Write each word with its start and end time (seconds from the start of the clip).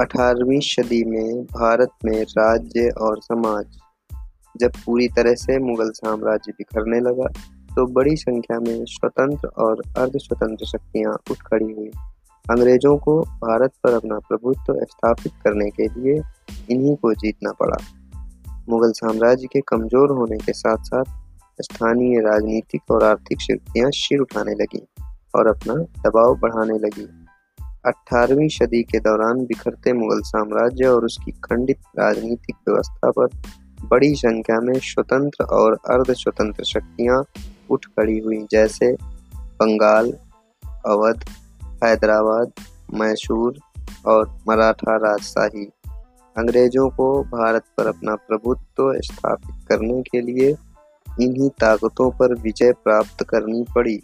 18वीं 0.00 0.60
सदी 0.60 1.02
में 1.04 1.42
भारत 1.44 1.90
में 2.04 2.22
राज्य 2.22 2.88
और 3.00 3.20
समाज 3.22 3.78
जब 4.60 4.72
पूरी 4.86 5.08
तरह 5.08 5.34
से 5.34 5.58
मुगल 5.58 5.90
साम्राज्य 5.90 6.52
बिखरने 6.52 7.00
लगा 7.00 7.26
तो 7.74 7.86
बड़ी 7.86 8.16
संख्या 8.16 8.58
में 8.60 8.84
स्वतंत्र 8.84 9.48
और 9.58 9.82
अर्ध 9.98 10.16
स्वतंत्र 10.16 10.66
शक्तियाँ 10.66 11.12
उठ 11.30 11.36
खड़ी 11.36 11.72
हुई। 11.72 11.90
अंग्रेज़ों 12.46 12.96
को 12.98 13.20
भारत 13.22 13.72
पर 13.84 13.94
अपना 13.94 14.18
प्रभुत्व 14.18 14.84
स्थापित 14.84 15.32
करने 15.44 15.70
के 15.70 15.88
लिए 15.88 16.20
इन्हीं 16.70 16.96
को 16.96 17.14
जीतना 17.14 17.52
पड़ा। 17.52 17.76
मुगल 18.68 18.92
साम्राज्य 18.92 19.46
के 19.46 19.60
कमज़ोर 19.60 20.10
होने 20.10 20.38
के 20.38 20.52
साथ 20.52 20.84
साथ 20.84 21.62
स्थानीय 21.62 22.20
राजनीतिक 22.20 22.90
और 22.90 23.04
आर्थिक 23.04 23.40
शक्तियाँ 23.40 23.90
सिर 23.90 24.20
उठाने 24.20 24.54
लगी 24.54 24.86
और 25.34 25.46
अपना 25.46 25.74
दबाव 25.74 26.34
बढ़ाने 26.34 26.78
लगी। 26.78 27.19
18वीं 27.86 28.48
सदी 28.48 28.82
के 28.82 28.98
दौरान 29.00 29.44
बिखरते 29.44 29.92
मुगल 29.92 30.20
साम्राज्य 30.20 30.86
और 30.86 31.04
उसकी 31.04 31.32
खंडित 31.32 31.78
राजनीतिक 31.98 32.56
व्यवस्था 32.68 33.10
पर 33.10 33.28
बड़ी 33.86 34.14
संख्या 34.14 34.60
में 34.60 34.74
स्वतंत्र 34.74 35.44
और 35.44 35.78
अर्ध 35.90 36.12
स्वतंत्र 36.12 36.64
शक्तियाँ 36.64 37.24
उठ 37.70 37.86
खड़ी 37.86 38.18
हुई, 38.18 38.46
जैसे 38.50 38.92
बंगाल, 39.34 40.12
अवध, 40.86 41.24
हैदराबाद, 41.84 42.52
मैसूर 42.94 43.58
और 44.06 44.38
मराठा 44.48 44.96
राजशाही। 44.96 45.70
अंग्रेज़ों 46.36 46.90
को 46.90 47.22
भारत 47.22 47.64
पर 47.78 47.86
अपना 47.86 48.14
प्रभुत्व 48.14 48.92
स्थापित 48.96 49.68
करने 49.68 50.02
के 50.02 50.20
लिए 50.20 50.56
इन्हीं 51.20 51.50
ताकतों 51.50 52.10
पर 52.10 52.34
विजय 52.34 52.72
प्राप्त 52.72 53.24
करनी 53.28 53.64
पड़ी। 53.74 54.02